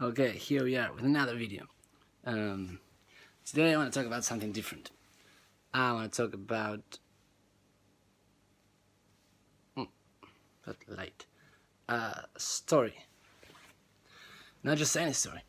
[0.00, 1.66] Okay, here we are with another video.
[2.24, 2.80] Um,
[3.44, 4.90] today I want to talk about something different.
[5.72, 6.98] I want to talk about...
[9.76, 9.84] Hmm,
[10.64, 11.26] but light.
[11.88, 13.04] A story.
[14.62, 15.42] Not just any story.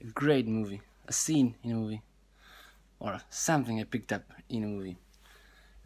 [0.00, 0.82] A great movie.
[1.06, 2.02] A scene in a movie.
[2.98, 4.98] Or something I picked up in a movie.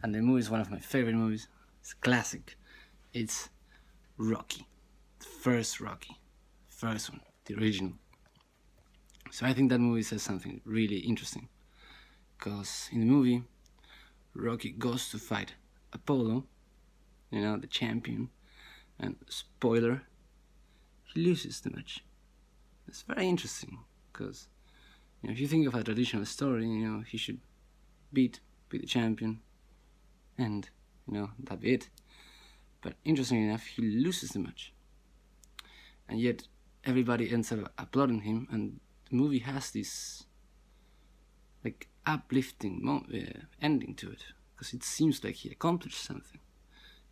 [0.01, 1.47] And the movie is one of my favorite movies.
[1.79, 2.57] It's classic.
[3.13, 3.49] It's
[4.17, 4.67] Rocky.
[5.19, 6.17] The first Rocky.
[6.67, 7.21] First one
[7.51, 7.93] the original.
[9.31, 11.49] So I think that movie says something really interesting.
[12.37, 13.43] Because in the movie,
[14.33, 15.53] Rocky goes to fight
[15.93, 16.45] Apollo,
[17.29, 18.29] you know, the champion,
[18.99, 20.03] and spoiler,
[21.13, 22.03] he loses the match.
[22.87, 23.79] It's very interesting
[24.11, 24.47] because
[25.21, 27.39] you know, if you think of a traditional story, you know, he should
[28.11, 29.39] beat, be the champion,
[30.37, 30.69] and
[31.07, 31.89] you know, that be it.
[32.81, 34.73] But interestingly enough, he loses the match.
[36.09, 36.47] And yet,
[36.85, 40.23] everybody ends up applauding him, and the movie has this
[41.63, 44.23] like uplifting uh, ending to it
[44.53, 46.39] because it seems like he accomplished something,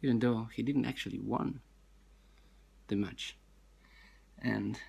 [0.01, 1.61] even though he didn't actually won
[2.87, 3.37] the match.
[4.41, 4.79] And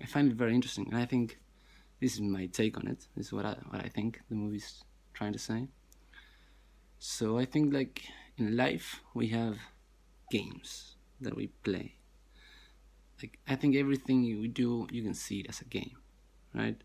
[0.00, 1.38] I find it very interesting, and I think
[2.00, 3.06] this is my take on it.
[3.16, 5.68] This is what I what I think the movie's trying to say.
[6.98, 8.02] So I think like
[8.36, 9.56] in life we have
[10.30, 11.96] games that we play
[13.22, 15.96] like I think everything you do you can see it as a game
[16.54, 16.76] right?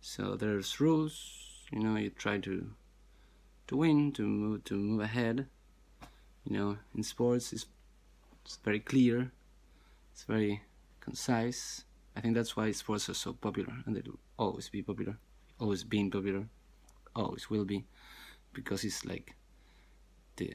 [0.00, 2.70] So there's rules you know you try to
[3.66, 5.46] to win to move to move ahead.
[6.44, 7.66] You know in sports it's,
[8.44, 9.32] it's very clear
[10.12, 10.62] it's very
[11.00, 11.84] concise.
[12.16, 15.18] I think that's why sports are so popular and they will always be popular
[15.60, 16.46] always been popular
[17.16, 17.84] always will be
[18.52, 19.34] because it's like
[20.36, 20.54] the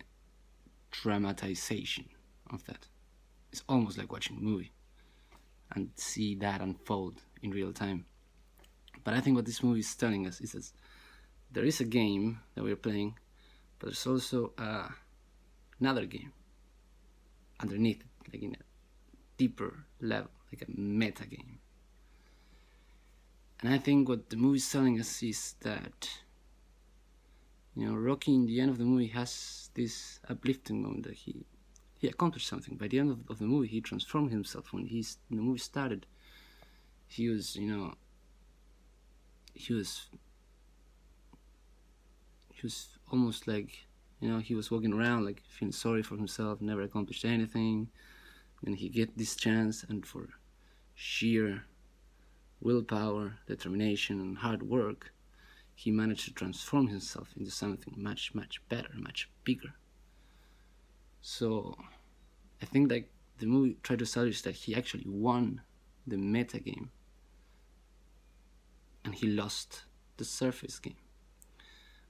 [0.91, 2.05] dramatization
[2.49, 2.87] of that.
[3.51, 4.71] It's almost like watching a movie
[5.71, 8.05] and see that unfold in real time.
[9.03, 10.71] But I think what this movie is telling us is that
[11.51, 13.15] there is a game that we're playing,
[13.79, 14.87] but there's also uh,
[15.79, 16.31] another game
[17.59, 18.63] underneath like in a
[19.37, 21.59] deeper level, like a meta game.
[23.61, 26.09] And I think what the movie is telling us is that,
[27.75, 31.45] you know, Rocky in the end of the movie has this uplifting moment that he
[32.03, 32.75] he accomplished something.
[32.75, 34.73] By the end of, of the movie, he transformed himself.
[34.73, 36.05] When he's the movie started,
[37.07, 37.93] he was, you know,
[39.53, 40.07] he was,
[42.51, 43.85] he was almost like,
[44.19, 47.87] you know, he was walking around like feeling sorry for himself, never accomplished anything.
[48.65, 50.27] And he get this chance, and for
[50.95, 51.63] sheer
[52.59, 55.13] willpower, determination, and hard work,
[55.73, 59.73] he managed to transform himself into something much, much better, much bigger.
[61.21, 61.77] So
[62.63, 63.09] I think like
[63.39, 65.61] the movie tried to establish that he actually won
[66.07, 66.91] the meta game
[69.03, 69.83] and he lost
[70.15, 70.95] the surface game.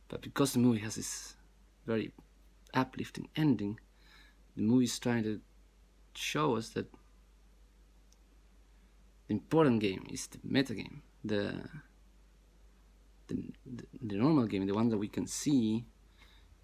[0.10, 1.36] But because the movie has this
[1.88, 2.12] very
[2.72, 3.80] uplifting ending,
[4.56, 5.42] the movie is trying to
[6.14, 6.86] show us that
[9.28, 11.64] the important game is the meta game, the,
[13.28, 13.38] the,
[14.04, 15.84] the normal game, the one that we can see,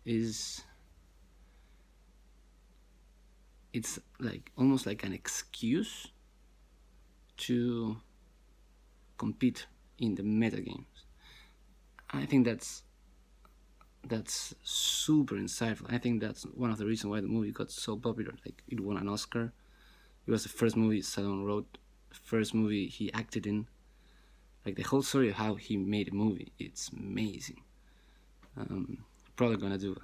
[0.05, 0.63] is
[3.73, 6.07] it's like almost like an excuse
[7.37, 7.97] to
[9.17, 11.05] compete in the meta games.
[12.11, 12.83] I think that's
[14.07, 15.91] that's super insightful.
[15.93, 18.33] I think that's one of the reasons why the movie got so popular.
[18.45, 19.53] Like it won an Oscar.
[20.25, 21.77] It was the first movie Stallone wrote,
[22.11, 23.67] first movie he acted in.
[24.65, 27.61] Like the whole story of how he made a movie, it's amazing.
[28.57, 29.05] Um,
[29.35, 29.95] probably gonna do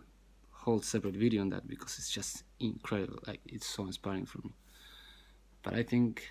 [0.65, 3.19] whole separate video on that because it's just incredible.
[3.27, 4.51] Like it's so inspiring for me.
[5.61, 6.27] But I think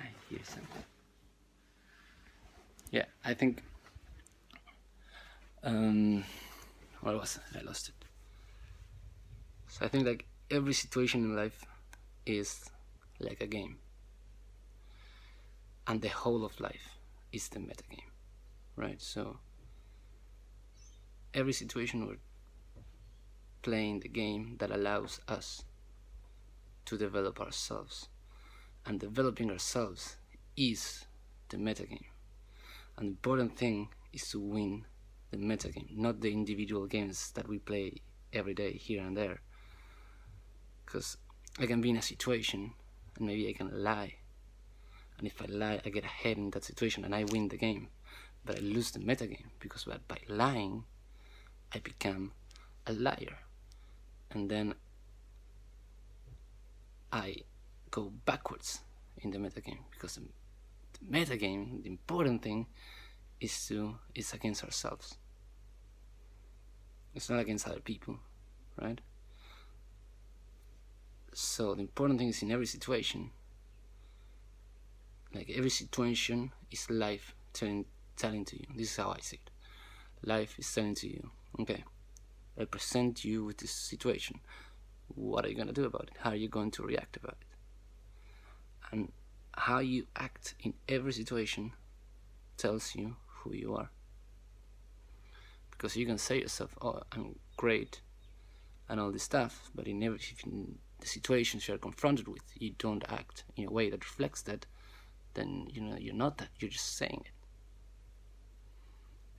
[0.00, 0.84] I hear something.
[2.90, 3.62] Yeah I think
[5.62, 6.24] um
[7.00, 7.58] what was it?
[7.58, 7.94] I lost it.
[9.68, 11.64] So I think like every situation in life
[12.26, 12.70] is
[13.20, 13.78] like a game
[15.86, 16.98] and the whole of life
[17.32, 18.10] is the metagame,
[18.76, 19.00] right?
[19.00, 19.38] So
[21.32, 22.16] every situation we're
[23.62, 25.64] playing the game that allows us
[26.86, 28.08] to develop ourselves,
[28.86, 30.16] and developing ourselves
[30.56, 31.06] is
[31.48, 32.04] the metagame.
[32.96, 34.84] And the important thing is to win
[35.30, 38.02] the metagame, not the individual games that we play
[38.32, 39.40] every day here and there.
[40.84, 41.16] Because
[41.58, 42.72] I can be in a situation
[43.16, 44.14] and maybe I can lie
[45.24, 47.88] and if I lie, I get ahead in that situation and I win the game.
[48.44, 50.84] But I lose the meta game because by lying,
[51.72, 52.32] I become
[52.86, 53.38] a liar.
[54.32, 54.74] and then
[57.10, 57.36] I
[57.90, 58.80] go backwards
[59.16, 60.22] in the meta game because the,
[60.92, 62.66] the metagame, the important thing
[63.40, 65.16] is to is against ourselves.
[67.14, 68.18] It's not against other people,
[68.78, 69.00] right?
[71.32, 73.30] So the important thing is in every situation,
[75.34, 77.84] like every situation is life telling
[78.16, 78.66] telling to you.
[78.76, 79.50] This is how I see it.
[80.22, 81.84] Life is telling to you, okay,
[82.58, 84.40] I present you with this situation.
[85.14, 86.16] What are you gonna do about it?
[86.20, 88.92] How are you going to react about it?
[88.92, 89.12] And
[89.56, 91.72] how you act in every situation
[92.56, 93.90] tells you who you are.
[95.70, 98.00] Because you can say yourself, "Oh, I'm great,"
[98.88, 103.04] and all this stuff, but in every in the situations you're confronted with, you don't
[103.08, 104.66] act in a way that reflects that.
[105.34, 106.48] Then you know you're not that.
[106.58, 107.32] You're just saying it.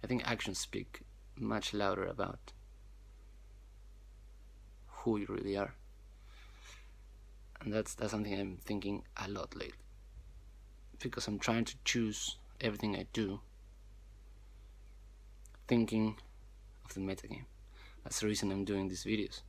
[0.03, 1.01] I think actions speak
[1.35, 2.53] much louder about
[4.87, 5.73] who you really are.
[7.61, 9.79] And that's that's something I'm thinking a lot lately.
[10.99, 13.41] Because I'm trying to choose everything I do
[15.67, 16.17] thinking
[16.83, 17.45] of the metagame.
[18.03, 19.41] That's the reason I'm doing these videos.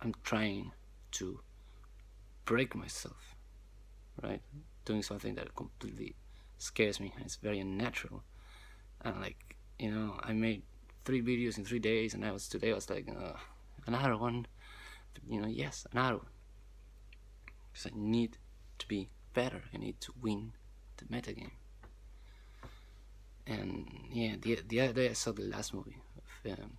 [0.00, 0.72] I'm trying
[1.12, 1.40] to
[2.44, 3.31] break myself,
[4.22, 4.42] right?
[4.84, 6.16] Doing something that completely
[6.58, 8.22] scares me it's very unnatural.
[9.00, 10.62] And like, you know, I made
[11.04, 13.32] three videos in three days and I was today I was like, uh,
[13.86, 14.46] another one,
[15.28, 16.26] you know, yes, another one.
[17.72, 18.38] Because I need
[18.78, 19.62] to be better.
[19.74, 20.52] I need to win
[20.98, 21.52] the meta game.
[23.46, 26.78] And yeah, the the other day I saw the last movie of um,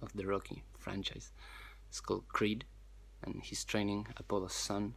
[0.00, 1.32] of the Rocky franchise.
[1.88, 2.64] It's called Creed,
[3.22, 4.94] and he's training Apollo's son.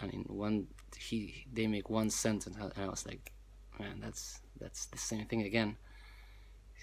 [0.00, 3.32] And in one, he they make one sentence, and I was like,
[3.78, 5.76] man, that's that's the same thing again.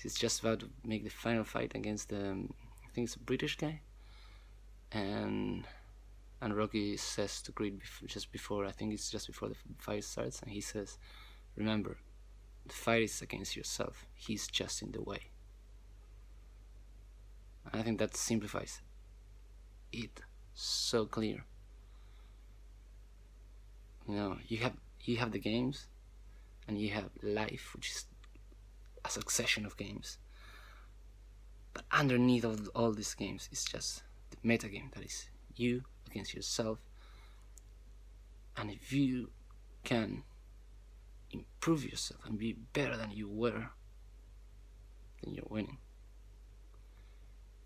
[0.02, 2.54] He's just about to make the final fight against the, um,
[2.84, 3.82] I think it's a British guy,
[4.92, 5.66] and
[6.42, 10.42] and Rocky says to Creed just before, I think it's just before the fight starts,
[10.42, 10.98] and he says,
[11.56, 11.98] "Remember,
[12.66, 14.06] the fight is against yourself.
[14.14, 15.32] He's just in the way."
[17.72, 18.82] And I think that simplifies
[19.92, 20.22] it
[20.54, 21.46] so clear.
[24.08, 25.88] You know, you have you have the games,
[26.68, 28.06] and you have life, which is
[29.04, 30.18] a succession of games.
[31.74, 36.34] But underneath of all these games is just the meta game that is you against
[36.34, 36.80] yourself.
[38.58, 39.32] And if you
[39.84, 40.24] can
[41.32, 43.70] improve yourself and be better than you were,
[45.22, 45.78] then you're winning.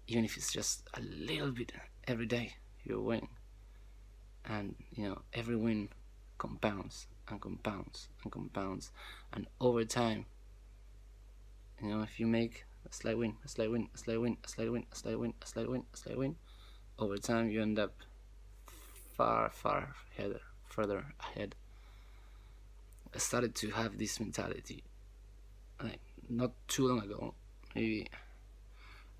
[0.07, 1.71] Even if it's just a little bit
[2.07, 3.29] every day, you're winning.
[4.43, 5.89] And you know, every win
[6.39, 8.91] compounds and compounds and compounds,
[9.31, 10.25] and over time,
[11.81, 14.47] you know, if you make a slight win, a slight win, a slight win, a
[14.47, 16.35] slight win, a slight win, a slight win, a slight win,
[16.97, 17.93] over time you end up
[19.15, 21.55] far, far ahead, further ahead.
[23.13, 24.83] I started to have this mentality
[25.81, 25.99] like
[26.29, 27.33] not too long ago.
[27.75, 28.07] Maybe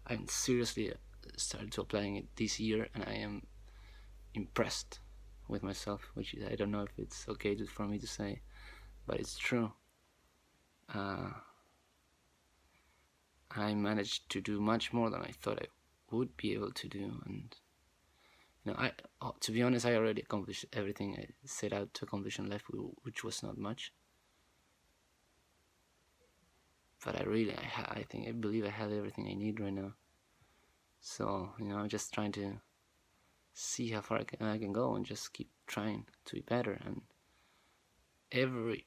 [0.08, 0.94] I'm seriously
[1.36, 3.44] started to applying it this year, and I am
[4.34, 5.00] impressed
[5.50, 8.42] with myself, which I don't know if it's okay to, for me to say,
[9.06, 9.72] but it's true.
[10.94, 11.32] Uh,
[13.52, 15.68] I managed to do much more than I thought I
[16.16, 17.56] would be able to do, and
[18.64, 18.92] you know, I
[19.22, 22.64] oh, to be honest, I already accomplished everything I set out to accomplish in life,
[23.04, 23.92] which was not much.
[27.04, 29.94] But I really, I, I think, I believe I have everything I need right now.
[31.02, 32.60] So you know, I'm just trying to
[33.54, 36.80] see how far I can, I can go and just keep trying to be better.
[36.86, 37.02] And
[38.32, 38.86] every,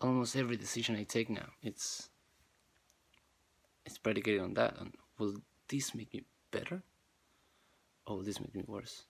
[0.00, 2.08] almost every decision I take now, it's
[3.84, 4.76] it's predicated on that.
[4.78, 5.36] And will
[5.68, 6.82] this make me better,
[8.06, 9.04] or will this make me worse?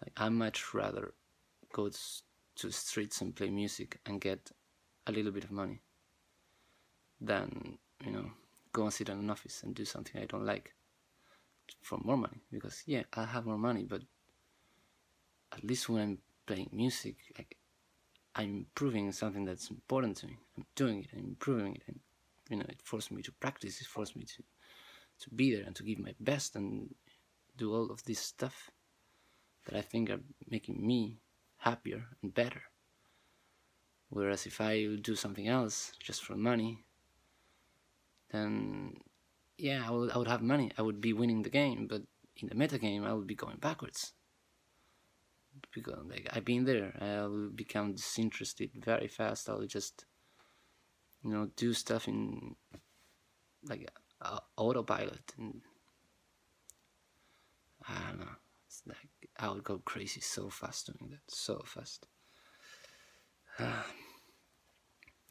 [0.00, 1.14] Like I much rather
[1.72, 4.50] go to the streets and play music and get
[5.06, 5.80] a little bit of money
[7.20, 8.30] than you know
[8.72, 10.74] go and sit in an office and do something I don't like
[11.80, 14.02] for more money because yeah I have more money but
[15.52, 17.56] at least when I'm playing music like
[18.34, 20.38] I'm improving something that's important to me.
[20.56, 22.00] I'm doing it I'm improving it and
[22.50, 24.42] you know it forced me to practice it forced me to
[25.20, 26.94] to be there and to give my best and
[27.56, 28.70] do all of this stuff
[29.66, 31.20] that I think are making me
[31.58, 32.62] happier and better.
[34.08, 36.84] Whereas if I do something else just for money
[38.30, 38.96] then
[39.62, 40.72] yeah, I would, I would have money.
[40.76, 42.02] I would be winning the game, but
[42.36, 44.12] in the meta game, I would be going backwards.
[45.72, 49.48] Because like I've been there, I will become disinterested very fast.
[49.48, 50.04] I'll just,
[51.22, 52.56] you know, do stuff in
[53.62, 53.88] like
[54.20, 55.60] uh, autopilot, and
[57.88, 58.36] I don't know.
[58.66, 62.08] It's like I would go crazy so fast doing that, so fast.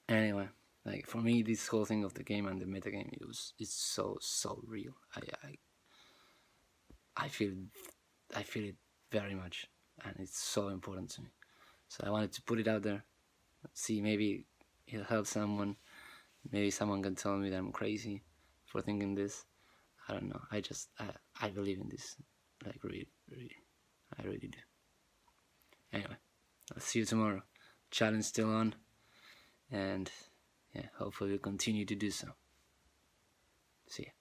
[0.08, 0.48] anyway,
[0.86, 3.74] like for me, this whole thing of the game and the metagame, it was it's
[3.74, 4.94] so so real.
[5.16, 7.54] I I I feel
[8.36, 8.76] I feel it
[9.12, 9.68] very much,
[10.04, 11.30] and it's so important to me.
[11.88, 13.04] So I wanted to put it out there.
[13.74, 14.46] See, maybe
[14.88, 15.76] it'll help someone.
[16.52, 18.24] Maybe someone can tell me that I'm crazy
[18.66, 19.46] for thinking this.
[20.08, 20.42] I don't know.
[20.52, 21.10] I just I,
[21.40, 22.16] I believe in this,
[22.66, 23.52] like really, really,
[24.18, 24.58] I really do.
[25.94, 26.18] Anyway,
[26.74, 27.44] I'll see you tomorrow.
[27.92, 28.74] Challenge still on,
[29.70, 30.10] and
[30.74, 32.30] yeah, hopefully we'll continue to do so.
[33.88, 34.21] See ya.